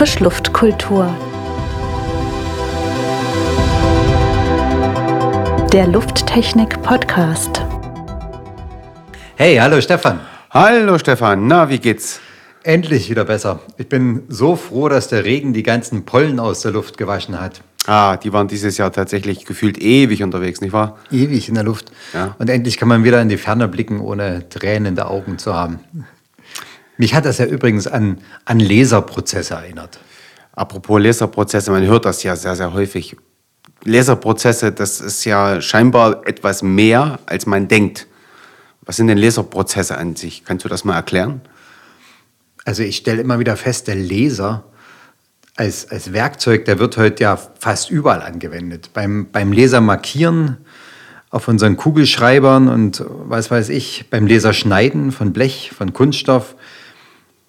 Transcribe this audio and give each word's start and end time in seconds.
Frischluftkultur. 0.00 1.14
Der 5.74 5.86
Lufttechnik 5.88 6.80
Podcast. 6.80 7.62
Hey, 9.36 9.56
hallo 9.56 9.78
Stefan. 9.82 10.20
Hallo 10.48 10.96
Stefan, 10.96 11.46
na, 11.48 11.68
wie 11.68 11.78
geht's? 11.78 12.18
Endlich 12.62 13.10
wieder 13.10 13.26
besser. 13.26 13.60
Ich 13.76 13.90
bin 13.90 14.22
so 14.30 14.56
froh, 14.56 14.88
dass 14.88 15.08
der 15.08 15.26
Regen 15.26 15.52
die 15.52 15.62
ganzen 15.62 16.06
Pollen 16.06 16.40
aus 16.40 16.60
der 16.60 16.72
Luft 16.72 16.96
gewaschen 16.96 17.38
hat. 17.38 17.60
Ah, 17.84 18.16
die 18.16 18.32
waren 18.32 18.48
dieses 18.48 18.78
Jahr 18.78 18.92
tatsächlich 18.92 19.44
gefühlt 19.44 19.76
ewig 19.76 20.22
unterwegs, 20.22 20.62
nicht 20.62 20.72
wahr? 20.72 20.96
Ewig 21.10 21.50
in 21.50 21.56
der 21.56 21.64
Luft. 21.64 21.92
Ja. 22.14 22.36
Und 22.38 22.48
endlich 22.48 22.78
kann 22.78 22.88
man 22.88 23.04
wieder 23.04 23.20
in 23.20 23.28
die 23.28 23.36
Ferne 23.36 23.68
blicken, 23.68 24.00
ohne 24.00 24.48
Tränen 24.48 24.86
in 24.86 24.94
den 24.94 25.04
Augen 25.04 25.36
zu 25.36 25.54
haben. 25.54 25.80
Mich 27.00 27.14
hat 27.14 27.24
das 27.24 27.38
ja 27.38 27.46
übrigens 27.46 27.86
an, 27.86 28.18
an 28.44 28.60
Laserprozesse 28.60 29.54
erinnert. 29.54 29.98
Apropos 30.52 31.00
Laserprozesse, 31.00 31.70
man 31.70 31.86
hört 31.86 32.04
das 32.04 32.22
ja 32.24 32.36
sehr, 32.36 32.54
sehr 32.56 32.74
häufig. 32.74 33.16
Laserprozesse, 33.84 34.70
das 34.70 35.00
ist 35.00 35.24
ja 35.24 35.62
scheinbar 35.62 36.26
etwas 36.26 36.62
mehr, 36.62 37.18
als 37.24 37.46
man 37.46 37.68
denkt. 37.68 38.06
Was 38.82 38.96
sind 38.96 39.06
denn 39.06 39.16
Laserprozesse 39.16 39.96
an 39.96 40.14
sich? 40.14 40.44
Kannst 40.44 40.66
du 40.66 40.68
das 40.68 40.84
mal 40.84 40.94
erklären? 40.94 41.40
Also 42.66 42.82
ich 42.82 42.98
stelle 42.98 43.22
immer 43.22 43.38
wieder 43.38 43.56
fest, 43.56 43.88
der 43.88 43.96
Laser 43.96 44.64
als, 45.56 45.90
als 45.90 46.12
Werkzeug, 46.12 46.66
der 46.66 46.78
wird 46.78 46.98
heute 46.98 47.22
ja 47.22 47.36
fast 47.58 47.90
überall 47.90 48.20
angewendet. 48.20 48.90
Beim, 48.92 49.28
beim 49.32 49.54
Laser 49.54 49.80
markieren 49.80 50.58
auf 51.30 51.48
unseren 51.48 51.78
Kugelschreibern 51.78 52.68
und 52.68 53.02
was 53.08 53.50
weiß 53.50 53.70
ich, 53.70 54.10
beim 54.10 54.26
Laser 54.26 54.52
schneiden 54.52 55.12
von 55.12 55.32
Blech, 55.32 55.72
von 55.74 55.94
Kunststoff, 55.94 56.56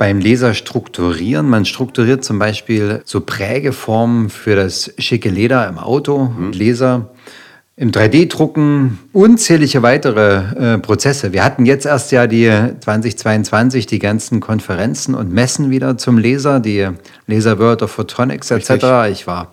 beim 0.02 0.20
Laser 0.20 0.56
strukturieren. 0.56 1.48
Man 1.48 1.64
strukturiert 1.64 2.24
zum 2.24 2.40
Beispiel 2.40 3.04
so 3.06 3.22
Prägeformen 3.22 4.32
für 4.32 4.56
das 4.56 4.92
schicke 4.98 5.30
Leder 5.30 5.70
im 5.70 5.78
Auto, 5.78 6.24
mhm. 6.24 6.54
Laser 6.54 7.12
im 7.76 7.92
3D-Drucken, 7.92 8.98
unzählige 9.14 9.84
weitere 9.84 10.38
äh, 10.56 10.78
Prozesse. 10.80 11.34
Wir 11.34 11.46
hatten 11.46 11.68
jetzt 11.68 11.86
erst 11.86 12.12
ja 12.12 12.26
die 12.26 12.50
2022 12.80 13.86
die 13.86 14.00
ganzen 14.00 14.40
Konferenzen 14.40 15.14
und 15.14 15.32
Messen 15.32 15.70
wieder 15.70 16.00
zum 16.00 16.18
Laser, 16.18 16.60
die 16.60 16.88
Laser 17.28 17.60
World 17.60 17.84
of 17.84 17.92
Photonics 17.92 18.50
etc. 18.50 19.12
Ich 19.12 19.28
war 19.28 19.52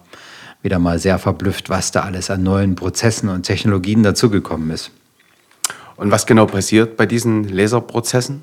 wieder 0.62 0.78
mal 0.78 0.98
sehr 0.98 1.18
verblüfft, 1.18 1.68
was 1.68 1.90
da 1.90 2.04
alles 2.04 2.30
an 2.30 2.42
neuen 2.42 2.74
Prozessen 2.74 3.28
und 3.28 3.42
Technologien 3.42 4.02
dazugekommen 4.02 4.70
ist. 4.70 4.92
Und 5.96 6.10
was 6.10 6.24
genau 6.24 6.46
passiert 6.46 6.96
bei 6.96 7.04
diesen 7.04 7.44
Laserprozessen? 7.50 8.40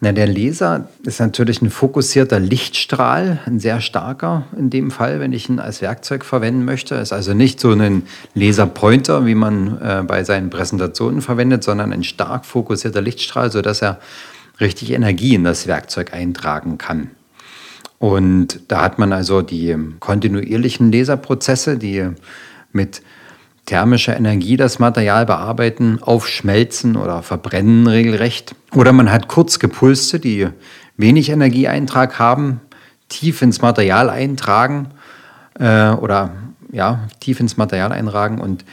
Na, 0.00 0.12
der 0.12 0.28
Laser 0.28 0.88
ist 1.02 1.18
natürlich 1.18 1.60
ein 1.60 1.70
fokussierter 1.70 2.38
Lichtstrahl, 2.38 3.40
ein 3.46 3.58
sehr 3.58 3.80
starker 3.80 4.44
in 4.56 4.70
dem 4.70 4.92
Fall, 4.92 5.18
wenn 5.18 5.32
ich 5.32 5.48
ihn 5.48 5.58
als 5.58 5.82
Werkzeug 5.82 6.24
verwenden 6.24 6.64
möchte. 6.64 6.94
Ist 6.94 7.12
also 7.12 7.34
nicht 7.34 7.58
so 7.58 7.72
ein 7.72 8.04
Laserpointer, 8.34 9.26
wie 9.26 9.34
man 9.34 9.80
äh, 9.80 10.04
bei 10.06 10.22
seinen 10.22 10.50
Präsentationen 10.50 11.20
verwendet, 11.20 11.64
sondern 11.64 11.92
ein 11.92 12.04
stark 12.04 12.46
fokussierter 12.46 13.00
Lichtstrahl, 13.00 13.50
sodass 13.50 13.82
er 13.82 13.98
richtig 14.60 14.92
Energie 14.92 15.34
in 15.34 15.42
das 15.42 15.66
Werkzeug 15.66 16.14
eintragen 16.14 16.78
kann. 16.78 17.10
Und 17.98 18.60
da 18.68 18.82
hat 18.82 19.00
man 19.00 19.12
also 19.12 19.42
die 19.42 19.76
kontinuierlichen 19.98 20.92
Laserprozesse, 20.92 21.76
die 21.76 22.06
mit 22.70 23.02
thermischer 23.68 24.16
Energie 24.16 24.56
das 24.56 24.78
Material 24.78 25.26
bearbeiten, 25.26 26.02
aufschmelzen 26.02 26.96
oder 26.96 27.22
verbrennen 27.22 27.86
regelrecht. 27.86 28.54
Oder 28.74 28.92
man 28.92 29.12
hat 29.12 29.28
Kurzgepulste, 29.28 30.18
die 30.18 30.48
wenig 30.96 31.28
Energieeintrag 31.28 32.18
haben, 32.18 32.62
tief 33.10 33.42
ins 33.42 33.60
Material 33.60 34.08
eintragen 34.08 34.88
äh, 35.58 35.90
oder 35.90 36.32
ja, 36.72 37.08
tief 37.20 37.40
ins 37.40 37.58
Material 37.58 37.92
eintragen 37.92 38.40
und 38.40 38.64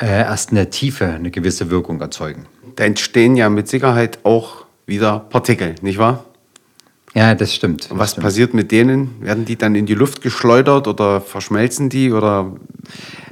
äh, 0.00 0.06
erst 0.06 0.50
in 0.50 0.56
der 0.56 0.70
Tiefe 0.70 1.06
eine 1.06 1.32
gewisse 1.32 1.70
Wirkung 1.70 2.00
erzeugen. 2.00 2.46
Da 2.76 2.84
entstehen 2.84 3.34
ja 3.34 3.50
mit 3.50 3.66
Sicherheit 3.66 4.20
auch 4.22 4.66
wieder 4.86 5.18
Partikel, 5.18 5.74
nicht 5.82 5.98
wahr? 5.98 6.24
Ja, 7.12 7.34
das 7.34 7.54
stimmt. 7.54 7.90
Und 7.90 7.98
was 7.98 8.12
stimmt. 8.12 8.24
passiert 8.24 8.54
mit 8.54 8.70
denen? 8.70 9.20
Werden 9.20 9.44
die 9.44 9.56
dann 9.56 9.74
in 9.74 9.86
die 9.86 9.94
Luft 9.94 10.20
geschleudert 10.20 10.86
oder 10.86 11.20
verschmelzen 11.20 11.88
die 11.88 12.12
oder? 12.12 12.52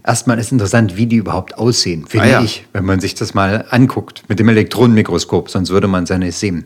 Erstmal 0.04 0.38
ist 0.38 0.50
interessant, 0.50 0.96
wie 0.96 1.06
die 1.06 1.16
überhaupt 1.16 1.56
aussehen, 1.56 2.06
finde 2.06 2.26
Ah, 2.26 2.30
ja. 2.30 2.42
ich, 2.42 2.66
wenn 2.72 2.84
man 2.84 2.98
sich 3.00 3.14
das 3.14 3.34
mal 3.34 3.66
anguckt 3.70 4.24
mit 4.28 4.38
dem 4.40 4.48
Elektronenmikroskop, 4.48 5.48
sonst 5.48 5.70
würde 5.70 5.86
man 5.86 6.04
es 6.04 6.10
ja 6.10 6.18
nicht 6.18 6.36
sehen. 6.36 6.64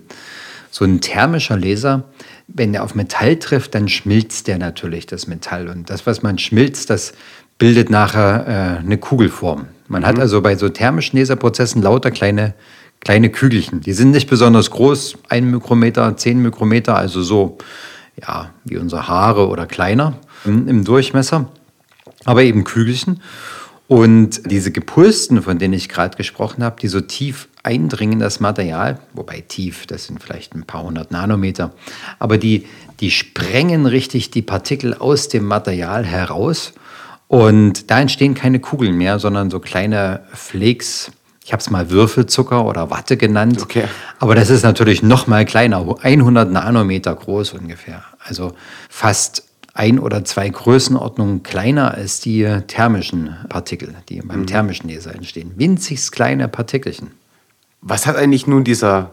So 0.71 0.85
ein 0.85 1.01
thermischer 1.01 1.57
Laser, 1.57 2.05
wenn 2.49 2.73
der 2.73 2.83
auf 2.83 2.95
Metall 2.95 3.37
trifft, 3.37 3.75
dann 3.75 3.89
schmilzt 3.89 4.47
der 4.47 4.59
natürlich 4.59 5.07
das 5.07 5.27
Metall. 5.27 5.69
Und 5.69 5.91
das, 5.91 6.07
was 6.07 6.23
man 6.23 6.39
schmilzt, 6.39 6.91
das 6.91 7.13
bildet 7.59 7.91
nachher 7.91 8.79
äh, 8.81 8.85
eine 8.85 8.99
Kugelform. 8.99 9.67
Man 9.89 10.05
hat 10.07 10.19
also 10.19 10.41
bei 10.43 10.57
so 10.57 10.69
thermischen 10.69 11.19
Laserprozessen 11.19 11.81
lauter 11.83 12.11
kleine, 12.11 12.55
kleine 13.01 13.31
Kügelchen. 13.31 13.81
Die 13.81 13.93
sind 13.93 14.11
nicht 14.11 14.29
besonders 14.29 14.71
groß, 14.71 15.17
ein 15.29 15.51
Mikrometer, 15.51 16.17
zehn 16.17 16.43
Mikrometer, 16.43 16.97
also 16.97 17.23
so 17.23 17.59
ja, 18.21 18.51
wie 18.65 18.77
unsere 18.79 19.09
Haare 19.09 19.49
oder 19.49 19.67
kleiner 19.67 20.15
im, 20.45 20.69
im 20.69 20.85
Durchmesser 20.85 21.49
aber 22.27 22.43
eben 22.43 22.65
Kügelchen. 22.65 23.23
Und 23.89 24.51
diese 24.51 24.73
Gepulsten, 24.73 25.43
von 25.43 25.59
denen 25.59 25.75
ich 25.75 25.89
gerade 25.89 26.17
gesprochen 26.17 26.65
habe, 26.65 26.81
die 26.81 26.89
so 26.89 27.01
tief 27.01 27.49
eindringen 27.63 28.15
in 28.15 28.19
das 28.19 28.41
Material, 28.41 28.99
wobei 29.13 29.45
tief, 29.47 29.87
das 29.87 30.07
sind 30.07 30.23
vielleicht 30.23 30.55
ein 30.55 30.65
paar 30.65 30.83
hundert 30.83 31.13
Nanometer, 31.13 31.73
aber 32.19 32.37
die, 32.37 32.67
die 33.01 33.13
sprengen 33.13 33.87
richtig 33.87 34.31
die 34.31 34.43
Partikel 34.43 34.95
aus 34.95 35.29
dem 35.29 35.45
Material 35.45 36.05
heraus. 36.05 36.73
Und 37.29 37.91
da 37.91 38.01
entstehen 38.01 38.35
keine 38.35 38.61
Kugeln 38.61 38.97
mehr, 38.97 39.19
sondern 39.19 39.51
so 39.51 39.59
kleine 39.59 40.21
Flakes. 40.33 41.11
Ich 41.45 41.53
habe 41.53 41.61
es 41.61 41.71
mal 41.71 41.91
Würfelzucker 41.91 42.65
oder 42.65 42.91
Watte 42.91 43.17
genannt. 43.17 43.61
Okay. 43.63 43.85
Aber 44.19 44.35
das 44.35 44.51
ist 44.51 44.63
natürlich 44.63 45.03
noch 45.03 45.27
mal 45.27 45.45
kleiner, 45.45 45.97
100 46.03 46.51
Nanometer 46.51 47.15
groß 47.15 47.53
ungefähr. 47.53 48.05
Also 48.25 48.55
fast 48.89 49.45
ein 49.79 49.99
oder 49.99 50.25
zwei 50.25 50.49
Größenordnungen 50.49 51.43
kleiner 51.43 51.95
als 51.95 52.21
die 52.21 52.45
thermischen 52.67 53.37
Partikel, 53.49 53.95
die 54.09 54.21
beim 54.21 54.47
thermischen 54.47 54.89
Laser 54.89 55.15
entstehen. 55.15 55.53
Winzig 55.57 56.11
kleine 56.11 56.49
Partikelchen. 56.49 57.13
Was 57.81 58.07
hat 58.07 58.17
eigentlich 58.17 58.47
nun 58.47 58.65
dieser 58.65 59.13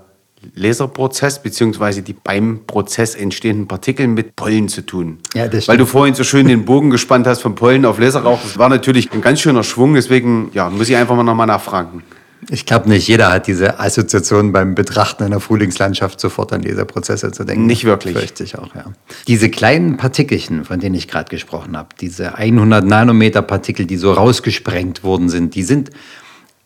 Laserprozess 0.55 1.41
beziehungsweise 1.41 2.01
die 2.01 2.13
beim 2.13 2.61
Prozess 2.67 3.15
entstehenden 3.15 3.67
Partikel 3.67 4.07
mit 4.07 4.35
Pollen 4.35 4.67
zu 4.67 4.85
tun? 4.85 5.19
Ja, 5.33 5.47
das 5.47 5.67
Weil 5.67 5.77
du 5.77 5.85
vorhin 5.85 6.15
so 6.15 6.23
schön 6.23 6.47
den 6.47 6.65
Bogen 6.65 6.89
gespannt 6.89 7.27
hast 7.27 7.41
von 7.41 7.55
Pollen 7.55 7.85
auf 7.85 7.99
Laserrauch. 7.99 8.41
Das 8.41 8.57
war 8.57 8.69
natürlich 8.69 9.11
ein 9.13 9.21
ganz 9.21 9.41
schöner 9.41 9.63
Schwung, 9.63 9.93
deswegen 9.93 10.49
ja, 10.53 10.69
muss 10.69 10.89
ich 10.89 10.95
einfach 10.95 11.15
mal 11.15 11.23
nochmal 11.23 11.47
nachfragen. 11.47 12.03
Ich 12.49 12.65
glaube, 12.65 12.89
nicht 12.89 13.07
jeder 13.07 13.31
hat 13.31 13.47
diese 13.47 13.79
Assoziation 13.79 14.51
beim 14.51 14.75
Betrachten 14.75 15.23
einer 15.23 15.39
Frühlingslandschaft 15.39 16.19
sofort 16.19 16.53
an 16.53 16.61
Laserprozesse 16.61 17.31
zu 17.31 17.43
denken. 17.43 17.65
Nicht 17.65 17.85
wirklich. 17.85 18.17
Fürchte 18.17 18.43
ich 18.43 18.57
auch, 18.57 18.73
ja. 18.75 18.85
Diese 19.27 19.49
kleinen 19.49 19.97
Partikelchen, 19.97 20.65
von 20.65 20.79
denen 20.79 20.95
ich 20.95 21.07
gerade 21.07 21.29
gesprochen 21.29 21.77
habe, 21.77 21.89
diese 21.99 22.35
100 22.35 22.85
Nanometer 22.85 23.41
Partikel, 23.41 23.85
die 23.85 23.97
so 23.97 24.13
rausgesprengt 24.13 25.03
worden 25.03 25.29
sind, 25.29 25.55
die 25.55 25.63
sind 25.63 25.91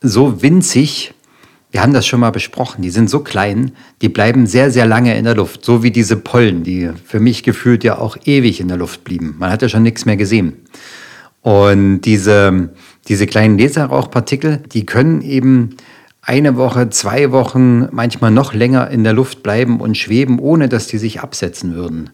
so 0.01 0.41
winzig, 0.41 1.13
wir 1.71 1.81
haben 1.81 1.93
das 1.93 2.07
schon 2.07 2.21
mal 2.21 2.31
besprochen, 2.31 2.81
die 2.81 2.89
sind 2.89 3.09
so 3.09 3.19
klein, 3.19 3.73
die 4.01 4.09
bleiben 4.09 4.47
sehr, 4.47 4.71
sehr 4.71 4.85
lange 4.85 5.17
in 5.17 5.25
der 5.25 5.35
Luft. 5.35 5.65
So 5.65 5.83
wie 5.83 5.91
diese 5.91 6.15
Pollen, 6.15 6.63
die 6.63 6.89
für 7.05 7.19
mich 7.19 7.43
gefühlt 7.43 7.83
ja 7.83 7.97
auch 7.97 8.17
ewig 8.25 8.61
in 8.61 8.69
der 8.69 8.77
Luft 8.77 9.03
blieben. 9.03 9.35
Man 9.37 9.51
hat 9.51 9.61
ja 9.61 9.69
schon 9.69 9.83
nichts 9.83 10.05
mehr 10.05 10.17
gesehen. 10.17 10.53
Und 11.47 12.01
diese, 12.01 12.71
diese 13.07 13.25
kleinen 13.25 13.57
Laserrauchpartikel, 13.57 14.63
die 14.73 14.85
können 14.85 15.21
eben 15.21 15.77
eine 16.21 16.57
Woche, 16.57 16.89
zwei 16.89 17.31
Wochen, 17.31 17.87
manchmal 17.93 18.31
noch 18.31 18.53
länger 18.53 18.89
in 18.89 19.05
der 19.05 19.13
Luft 19.13 19.43
bleiben 19.43 19.79
und 19.79 19.97
schweben, 19.97 20.39
ohne 20.39 20.67
dass 20.67 20.87
die 20.87 20.97
sich 20.97 21.21
absetzen 21.21 21.73
würden. 21.73 22.09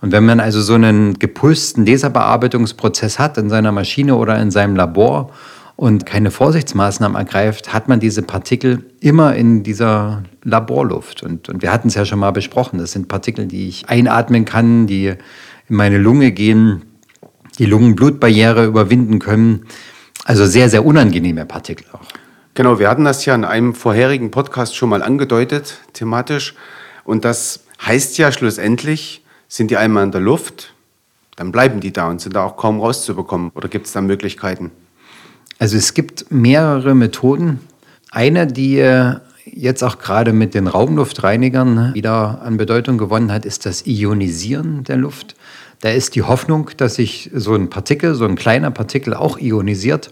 Und 0.00 0.12
wenn 0.12 0.24
man 0.24 0.40
also 0.40 0.62
so 0.62 0.72
einen 0.72 1.18
gepulsten 1.18 1.84
Laserbearbeitungsprozess 1.84 3.18
hat 3.18 3.36
in 3.36 3.50
seiner 3.50 3.72
Maschine 3.72 4.16
oder 4.16 4.40
in 4.40 4.50
seinem 4.50 4.74
Labor 4.74 5.32
und 5.76 6.06
keine 6.06 6.30
Vorsichtsmaßnahmen 6.30 7.18
ergreift, 7.18 7.74
hat 7.74 7.88
man 7.88 8.00
diese 8.00 8.22
Partikel 8.22 8.86
immer 9.00 9.34
in 9.34 9.64
dieser 9.64 10.22
Laborluft. 10.44 11.22
Und, 11.22 11.50
und 11.50 11.60
wir 11.60 11.74
hatten 11.74 11.88
es 11.88 11.94
ja 11.94 12.06
schon 12.06 12.20
mal 12.20 12.30
besprochen. 12.30 12.78
Das 12.78 12.92
sind 12.92 13.06
Partikel, 13.06 13.48
die 13.48 13.68
ich 13.68 13.86
einatmen 13.90 14.46
kann, 14.46 14.86
die 14.86 15.08
in 15.68 15.76
meine 15.76 15.98
Lunge 15.98 16.32
gehen, 16.32 16.84
die 17.58 17.66
Lungenblutbarriere 17.66 18.64
überwinden 18.64 19.18
können. 19.18 19.66
Also 20.24 20.46
sehr, 20.46 20.70
sehr 20.70 20.84
unangenehme 20.84 21.44
Partikel 21.44 21.86
auch. 21.92 22.00
Genau, 22.54 22.78
wir 22.78 22.90
hatten 22.90 23.04
das 23.04 23.24
ja 23.24 23.34
in 23.34 23.44
einem 23.44 23.74
vorherigen 23.74 24.30
Podcast 24.30 24.76
schon 24.76 24.88
mal 24.88 25.02
angedeutet, 25.02 25.78
thematisch. 25.92 26.54
Und 27.04 27.24
das 27.24 27.60
heißt 27.86 28.18
ja 28.18 28.32
schlussendlich, 28.32 29.22
sind 29.48 29.70
die 29.70 29.76
einmal 29.76 30.04
in 30.04 30.12
der 30.12 30.20
Luft, 30.20 30.74
dann 31.36 31.52
bleiben 31.52 31.80
die 31.80 31.92
da 31.92 32.08
und 32.08 32.20
sind 32.20 32.34
da 32.34 32.44
auch 32.44 32.56
kaum 32.56 32.80
rauszubekommen. 32.80 33.52
Oder 33.54 33.68
gibt 33.68 33.86
es 33.86 33.92
da 33.92 34.00
Möglichkeiten? 34.00 34.72
Also 35.58 35.76
es 35.76 35.94
gibt 35.94 36.30
mehrere 36.30 36.94
Methoden. 36.94 37.60
Eine, 38.10 38.46
die 38.46 38.78
äh, 38.78 39.16
jetzt 39.44 39.82
auch 39.82 39.98
gerade 39.98 40.32
mit 40.32 40.54
den 40.54 40.66
Raumluftreinigern 40.66 41.94
wieder 41.94 42.42
an 42.42 42.56
Bedeutung 42.56 42.98
gewonnen 42.98 43.32
hat, 43.32 43.44
ist 43.44 43.66
das 43.66 43.86
Ionisieren 43.86 44.84
der 44.84 44.96
Luft. 44.96 45.36
Da 45.80 45.90
ist 45.90 46.14
die 46.14 46.22
Hoffnung, 46.22 46.70
dass 46.76 46.96
sich 46.96 47.30
so 47.34 47.54
ein 47.54 47.70
Partikel, 47.70 48.14
so 48.14 48.24
ein 48.24 48.34
kleiner 48.34 48.70
Partikel 48.70 49.14
auch 49.14 49.38
ionisiert 49.38 50.10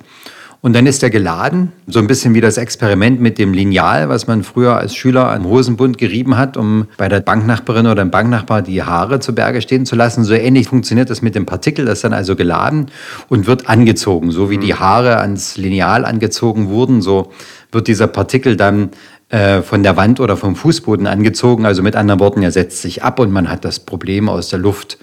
und 0.66 0.72
dann 0.72 0.86
ist 0.86 1.02
er 1.02 1.10
geladen, 1.10 1.70
so 1.86 1.98
ein 1.98 2.06
bisschen 2.06 2.34
wie 2.34 2.40
das 2.40 2.56
Experiment 2.56 3.20
mit 3.20 3.38
dem 3.38 3.52
Lineal, 3.52 4.08
was 4.08 4.26
man 4.26 4.42
früher 4.42 4.76
als 4.76 4.96
Schüler 4.96 5.30
am 5.30 5.44
Hosenbund 5.44 5.98
gerieben 5.98 6.36
hat, 6.36 6.56
um 6.56 6.88
bei 6.96 7.08
der 7.08 7.20
Banknachbarin 7.20 7.86
oder 7.86 8.04
dem 8.04 8.10
Banknachbar 8.10 8.62
die 8.62 8.82
Haare 8.82 9.20
zu 9.20 9.34
Berge 9.34 9.60
stehen 9.62 9.86
zu 9.86 9.94
lassen. 9.94 10.24
So 10.24 10.34
ähnlich 10.34 10.68
funktioniert 10.68 11.10
das 11.10 11.22
mit 11.22 11.34
dem 11.34 11.46
Partikel, 11.46 11.84
das 11.84 11.98
ist 11.98 12.04
dann 12.04 12.14
also 12.14 12.34
geladen 12.36 12.86
und 13.28 13.46
wird 13.46 13.68
angezogen. 13.68 14.32
So 14.32 14.50
wie 14.50 14.58
die 14.58 14.72
mhm. 14.72 14.80
Haare 14.80 15.18
ans 15.18 15.56
Lineal 15.56 16.04
angezogen 16.04 16.68
wurden, 16.68 17.02
so 17.02 17.30
wird 17.70 17.86
dieser 17.86 18.08
Partikel 18.08 18.56
dann 18.56 18.90
äh, 19.28 19.62
von 19.62 19.82
der 19.82 19.96
Wand 19.96 20.20
oder 20.20 20.36
vom 20.36 20.56
Fußboden 20.56 21.06
angezogen. 21.06 21.66
Also 21.66 21.82
mit 21.82 21.94
anderen 21.94 22.18
Worten, 22.18 22.42
er 22.42 22.50
setzt 22.50 22.82
sich 22.82 23.04
ab 23.04 23.20
und 23.20 23.30
man 23.30 23.48
hat 23.48 23.64
das 23.64 23.78
Problem 23.78 24.28
aus 24.28 24.48
der 24.48 24.58
Luft 24.58 24.98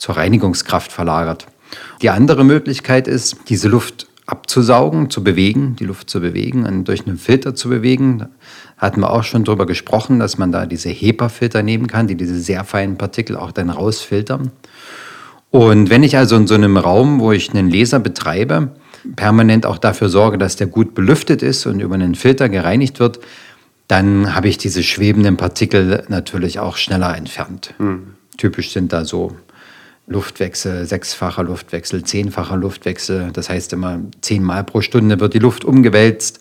zur 0.00 0.16
Reinigungskraft 0.16 0.90
verlagert. 0.90 1.46
Die 2.02 2.10
andere 2.10 2.42
Möglichkeit 2.42 3.06
ist, 3.06 3.36
diese 3.48 3.68
Luft 3.68 4.08
abzusaugen, 4.26 5.10
zu 5.10 5.22
bewegen, 5.22 5.76
die 5.76 5.84
Luft 5.84 6.08
zu 6.08 6.20
bewegen 6.20 6.64
und 6.64 6.84
durch 6.84 7.06
einen 7.06 7.18
Filter 7.18 7.54
zu 7.54 7.68
bewegen. 7.68 8.18
Da 8.18 8.28
hatten 8.78 9.00
wir 9.00 9.10
auch 9.10 9.24
schon 9.24 9.44
darüber 9.44 9.66
gesprochen, 9.66 10.18
dass 10.18 10.38
man 10.38 10.52
da 10.52 10.66
diese 10.66 10.88
HEPA-Filter 10.88 11.62
nehmen 11.62 11.86
kann, 11.86 12.06
die 12.06 12.14
diese 12.14 12.40
sehr 12.40 12.64
feinen 12.64 12.96
Partikel 12.96 13.36
auch 13.36 13.52
dann 13.52 13.70
rausfiltern. 13.70 14.50
Und 15.50 15.90
wenn 15.90 16.02
ich 16.02 16.16
also 16.16 16.36
in 16.36 16.46
so 16.46 16.54
einem 16.54 16.76
Raum, 16.76 17.20
wo 17.20 17.32
ich 17.32 17.50
einen 17.50 17.68
Laser 17.68 17.98
betreibe, 17.98 18.70
permanent 19.16 19.66
auch 19.66 19.78
dafür 19.78 20.08
sorge, 20.08 20.38
dass 20.38 20.56
der 20.56 20.68
gut 20.68 20.94
belüftet 20.94 21.42
ist 21.42 21.66
und 21.66 21.80
über 21.80 21.96
einen 21.96 22.14
Filter 22.14 22.48
gereinigt 22.48 23.00
wird, 23.00 23.20
dann 23.88 24.34
habe 24.34 24.48
ich 24.48 24.56
diese 24.56 24.84
schwebenden 24.84 25.36
Partikel 25.36 26.04
natürlich 26.08 26.60
auch 26.60 26.76
schneller 26.76 27.16
entfernt. 27.16 27.74
Mhm. 27.78 28.14
Typisch 28.36 28.72
sind 28.72 28.92
da 28.92 29.04
so 29.04 29.36
Luftwechsel, 30.10 30.86
sechsfacher 30.86 31.44
Luftwechsel, 31.44 32.02
zehnfacher 32.02 32.56
Luftwechsel. 32.56 33.30
Das 33.32 33.48
heißt 33.48 33.72
immer 33.72 34.00
zehnmal 34.20 34.64
pro 34.64 34.80
Stunde 34.80 35.20
wird 35.20 35.34
die 35.34 35.38
Luft 35.38 35.64
umgewälzt. 35.64 36.40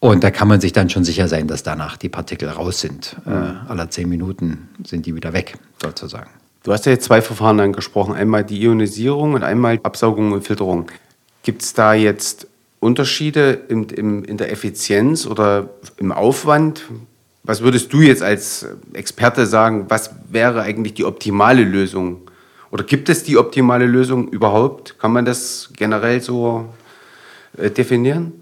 Und 0.00 0.24
da 0.24 0.30
kann 0.30 0.48
man 0.48 0.62
sich 0.62 0.72
dann 0.72 0.88
schon 0.88 1.04
sicher 1.04 1.28
sein, 1.28 1.46
dass 1.46 1.62
danach 1.62 1.98
die 1.98 2.08
Partikel 2.08 2.48
raus 2.48 2.80
sind. 2.80 3.16
Mhm. 3.26 3.32
Äh, 3.32 3.70
aller 3.70 3.90
zehn 3.90 4.08
Minuten 4.08 4.70
sind 4.84 5.04
die 5.04 5.14
wieder 5.14 5.34
weg, 5.34 5.58
sozusagen. 5.82 6.30
Du 6.62 6.72
hast 6.72 6.86
ja 6.86 6.92
jetzt 6.92 7.04
zwei 7.04 7.20
Verfahren 7.20 7.60
angesprochen. 7.60 8.14
Einmal 8.14 8.42
die 8.42 8.62
Ionisierung 8.62 9.34
und 9.34 9.44
einmal 9.44 9.78
Absaugung 9.82 10.32
und 10.32 10.46
Filterung. 10.46 10.86
Gibt 11.42 11.60
es 11.60 11.74
da 11.74 11.92
jetzt 11.92 12.46
Unterschiede 12.80 13.60
im, 13.68 13.86
im, 13.88 14.24
in 14.24 14.38
der 14.38 14.50
Effizienz 14.50 15.26
oder 15.26 15.68
im 15.98 16.10
Aufwand? 16.10 16.84
Was 17.42 17.60
würdest 17.60 17.92
du 17.92 18.00
jetzt 18.00 18.22
als 18.22 18.66
Experte 18.94 19.44
sagen, 19.44 19.86
was 19.88 20.10
wäre 20.30 20.62
eigentlich 20.62 20.94
die 20.94 21.04
optimale 21.04 21.64
Lösung 21.64 22.22
oder 22.70 22.84
gibt 22.84 23.08
es 23.08 23.24
die 23.24 23.36
optimale 23.36 23.86
Lösung 23.86 24.28
überhaupt? 24.28 24.98
Kann 24.98 25.12
man 25.12 25.24
das 25.24 25.70
generell 25.76 26.20
so 26.20 26.68
äh, 27.56 27.70
definieren? 27.70 28.32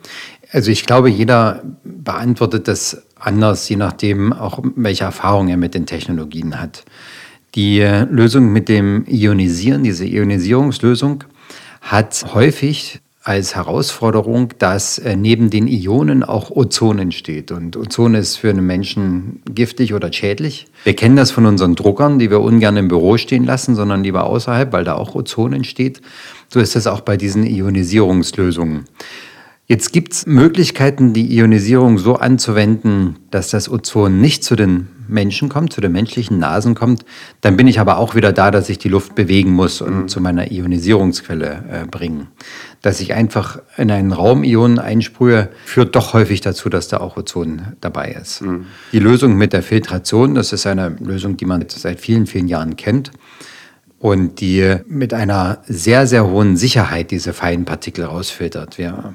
Also 0.51 0.71
ich 0.71 0.87
glaube, 0.87 1.11
jeder 1.11 1.63
beantwortet 1.85 2.69
das 2.69 3.03
anders, 3.19 3.69
je 3.69 3.77
nachdem 3.77 4.33
auch 4.33 4.61
welche 4.77 5.05
Erfahrung 5.05 5.49
er 5.49 5.57
mit 5.57 5.75
den 5.75 5.87
Technologien 5.87 6.61
hat. 6.61 6.85
Die 7.55 7.81
Lösung 7.81 8.53
mit 8.53 8.69
dem 8.69 9.05
Ionisieren, 9.07 9.83
diese 9.83 10.07
Ionisierungslösung, 10.07 11.25
hat 11.81 12.25
häufig 12.35 13.01
als 13.25 13.55
Herausforderung, 13.55 14.55
dass 14.59 14.99
äh, 14.99 15.17
neben 15.17 15.51
den 15.51 15.67
Ionen 15.67 16.23
auch 16.23 16.51
Ozon 16.51 16.99
entsteht. 16.99 17.51
Und 17.53 17.77
Ozon 17.77 18.15
ist 18.15 18.37
für 18.37 18.51
einen 18.51 18.67
Menschen 18.67 19.43
giftig 19.55 19.93
oder 19.93 20.13
schädlich. 20.13 20.67
Wir 20.85 20.95
kennen 20.95 21.17
das 21.17 21.31
von 21.31 21.45
unseren 21.45 21.75
Druckern, 21.75 22.19
die 22.19 22.31
wir 22.31 22.41
ungern 22.41 22.77
im 22.77 22.89
Büro 22.89 23.19
stehen 23.19 23.45
lassen, 23.45 23.75
sondern 23.75 24.03
lieber 24.03 24.25
außerhalb, 24.25 24.73
weil 24.73 24.85
da 24.85 24.95
auch 24.95 25.15
Ozon 25.15 25.53
entsteht. 25.53 26.01
So 26.49 26.61
ist 26.61 26.77
es 26.77 26.87
auch 26.87 27.01
bei 27.01 27.17
diesen 27.17 27.45
Ionisierungslösungen. 27.45 28.85
Jetzt 29.71 29.93
gibt 29.93 30.15
es 30.15 30.27
Möglichkeiten, 30.27 31.13
die 31.13 31.31
Ionisierung 31.37 31.99
so 31.99 32.17
anzuwenden, 32.17 33.17
dass 33.31 33.51
das 33.51 33.71
Ozon 33.71 34.19
nicht 34.19 34.43
zu 34.43 34.57
den 34.57 34.89
Menschen 35.09 35.51
kommt, 35.51 35.75
zu 35.75 35.83
den 35.83 35.93
menschlichen 35.93 36.39
Nasen 36.39 36.75
kommt. 36.75 37.05
Dann 37.43 37.59
bin 37.59 37.67
ich 37.67 37.79
aber 37.79 37.99
auch 37.99 38.15
wieder 38.15 38.33
da, 38.33 38.51
dass 38.51 38.71
ich 38.71 38.79
die 38.79 38.89
Luft 38.89 39.15
bewegen 39.15 39.53
muss 39.53 39.83
und 39.83 39.95
mhm. 39.95 40.09
zu 40.09 40.23
meiner 40.23 40.51
Ionisierungsquelle 40.51 41.65
äh, 41.71 41.87
bringen. 41.87 42.29
Dass 42.81 43.01
ich 43.01 43.13
einfach 43.13 43.61
in 43.77 43.91
einen 43.91 44.13
Raum 44.13 44.43
Ionen 44.43 44.79
einsprühe, 44.79 45.51
führt 45.67 45.95
doch 45.97 46.15
häufig 46.15 46.41
dazu, 46.41 46.71
dass 46.71 46.89
da 46.89 47.01
auch 47.01 47.19
Ozon 47.19 47.61
dabei 47.83 48.13
ist. 48.13 48.41
Mhm. 48.41 48.65
Die 48.93 49.01
Lösung 49.01 49.37
mit 49.37 49.53
der 49.53 49.63
Filtration, 49.63 50.35
das 50.35 50.55
ist 50.55 50.67
eine 50.67 50.97
Lösung, 50.99 51.37
die 51.37 51.45
man 51.45 51.63
seit 51.69 52.01
vielen, 52.01 52.27
vielen 52.27 52.49
Jahren 52.49 52.77
kennt 52.77 53.11
und 53.99 54.41
die 54.41 54.77
mit 54.87 55.13
einer 55.13 55.59
sehr, 55.67 56.07
sehr 56.07 56.27
hohen 56.27 56.57
Sicherheit 56.57 57.11
diese 57.11 57.35
feinen 57.35 57.67
Partikel 57.67 58.05
rausfiltert. 58.05 58.79
Wir 58.79 59.15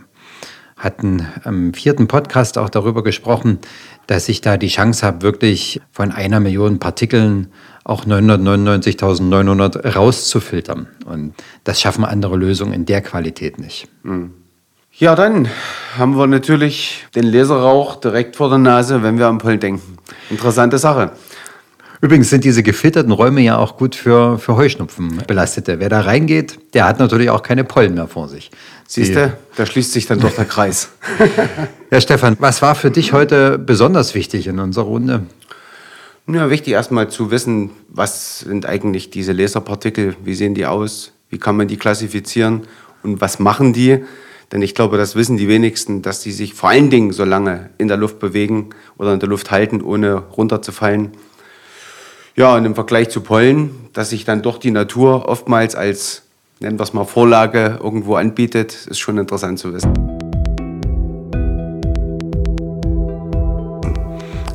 hatten 0.77 1.27
am 1.43 1.73
vierten 1.73 2.07
Podcast 2.07 2.57
auch 2.57 2.69
darüber 2.69 3.03
gesprochen, 3.03 3.59
dass 4.07 4.29
ich 4.29 4.41
da 4.41 4.57
die 4.57 4.67
Chance 4.67 5.05
habe, 5.05 5.21
wirklich 5.21 5.81
von 5.91 6.11
einer 6.11 6.39
Million 6.39 6.79
Partikeln 6.79 7.47
auch 7.83 8.05
999.900 8.05 9.95
rauszufiltern. 9.95 10.87
Und 11.05 11.33
das 11.63 11.81
schaffen 11.81 12.05
andere 12.05 12.37
Lösungen 12.37 12.73
in 12.73 12.85
der 12.85 13.01
Qualität 13.01 13.59
nicht. 13.59 13.87
Hm. 14.03 14.33
Ja, 14.95 15.15
dann 15.15 15.49
haben 15.97 16.15
wir 16.17 16.27
natürlich 16.27 17.07
den 17.15 17.23
Laserrauch 17.23 17.95
direkt 17.95 18.35
vor 18.35 18.49
der 18.49 18.59
Nase, 18.59 19.01
wenn 19.01 19.17
wir 19.17 19.25
am 19.25 19.39
Pollen 19.39 19.59
denken. 19.59 19.97
Interessante 20.29 20.77
Sache. 20.77 21.13
Übrigens 22.03 22.29
sind 22.29 22.43
diese 22.43 22.63
gefilterten 22.63 23.13
Räume 23.13 23.39
ja 23.39 23.57
auch 23.57 23.77
gut 23.77 23.95
für, 23.95 24.37
für 24.37 24.57
Heuschnupfen-Belastete. 24.57 25.79
Wer 25.79 25.87
da 25.87 26.01
reingeht, 26.01 26.59
der 26.73 26.83
hat 26.83 26.99
natürlich 26.99 27.29
auch 27.29 27.41
keine 27.43 27.63
Pollen 27.63 27.93
mehr 27.93 28.09
vor 28.09 28.27
sich. 28.27 28.51
Siehst 28.85 29.15
du, 29.15 29.31
da 29.55 29.65
schließt 29.65 29.93
sich 29.93 30.05
dann 30.05 30.19
doch 30.19 30.35
der 30.35 30.43
Kreis. 30.43 30.89
ja, 31.91 32.01
Stefan, 32.01 32.35
was 32.39 32.61
war 32.61 32.75
für 32.75 32.91
dich 32.91 33.13
heute 33.13 33.57
besonders 33.57 34.15
wichtig 34.15 34.47
in 34.47 34.59
unserer 34.59 34.83
Runde? 34.83 35.23
Ja, 36.27 36.49
wichtig 36.49 36.73
erstmal 36.73 37.09
zu 37.09 37.31
wissen, 37.31 37.69
was 37.87 38.39
sind 38.39 38.65
eigentlich 38.65 39.09
diese 39.09 39.31
Laserpartikel, 39.31 40.17
wie 40.25 40.33
sehen 40.33 40.55
die 40.55 40.65
aus, 40.65 41.13
wie 41.29 41.37
kann 41.37 41.55
man 41.55 41.69
die 41.69 41.77
klassifizieren 41.77 42.63
und 43.03 43.21
was 43.21 43.39
machen 43.39 43.71
die? 43.71 44.03
Denn 44.51 44.61
ich 44.61 44.75
glaube, 44.75 44.97
das 44.97 45.15
wissen 45.15 45.37
die 45.37 45.47
wenigsten, 45.47 46.01
dass 46.01 46.19
die 46.19 46.33
sich 46.33 46.53
vor 46.53 46.69
allen 46.69 46.89
Dingen 46.89 47.13
so 47.13 47.23
lange 47.23 47.69
in 47.77 47.87
der 47.87 47.95
Luft 47.95 48.19
bewegen 48.19 48.71
oder 48.97 49.13
in 49.13 49.21
der 49.21 49.29
Luft 49.29 49.51
halten, 49.51 49.81
ohne 49.81 50.15
runterzufallen. 50.15 51.11
Ja, 52.35 52.55
und 52.55 52.65
im 52.65 52.73
Vergleich 52.73 53.09
zu 53.09 53.21
Pollen, 53.21 53.89
dass 53.93 54.09
sich 54.09 54.25
dann 54.25 54.41
doch 54.41 54.57
die 54.57 54.71
Natur 54.71 55.29
oftmals 55.29 55.75
als, 55.75 56.23
nennen 56.59 56.79
wir 56.79 56.83
es 56.83 56.91
mal, 56.91 57.05
Vorlage 57.05 57.79
irgendwo 57.81 58.15
anbietet, 58.15 58.87
ist 58.87 58.97
schon 58.97 59.19
interessant 59.19 59.59
zu 59.59 59.71
wissen. 59.71 59.93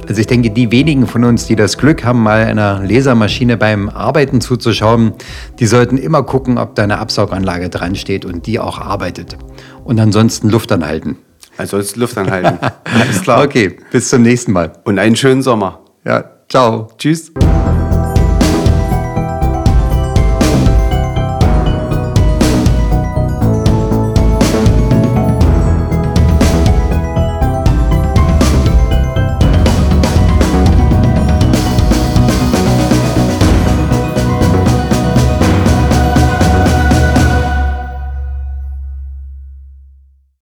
Also 0.08 0.20
ich 0.20 0.26
denke, 0.26 0.50
die 0.50 0.72
wenigen 0.72 1.06
von 1.06 1.22
uns, 1.22 1.46
die 1.46 1.54
das 1.54 1.78
Glück 1.78 2.02
haben, 2.02 2.20
mal 2.20 2.46
einer 2.46 2.82
Lasermaschine 2.84 3.56
beim 3.56 3.88
Arbeiten 3.90 4.40
zuzuschauen, 4.40 5.12
die 5.60 5.66
sollten 5.66 5.98
immer 5.98 6.24
gucken, 6.24 6.58
ob 6.58 6.74
da 6.74 6.82
eine 6.82 6.98
Absauganlage 6.98 7.68
dran 7.68 7.94
steht 7.94 8.24
und 8.24 8.46
die 8.46 8.58
auch 8.58 8.80
arbeitet. 8.80 9.36
Und 9.84 10.00
ansonsten 10.00 10.48
Luft 10.48 10.72
anhalten. 10.72 11.18
Ansonsten 11.58 12.00
Luft 12.00 12.18
anhalten. 12.18 12.58
Alles 12.92 13.22
klar. 13.22 13.44
Okay, 13.44 13.76
bis 13.92 14.08
zum 14.08 14.22
nächsten 14.22 14.50
Mal. 14.50 14.72
Und 14.82 14.98
einen 14.98 15.14
schönen 15.14 15.42
Sommer. 15.42 15.80
Ja, 16.04 16.37
ciao. 16.48 16.88
Tschüss. 16.98 17.32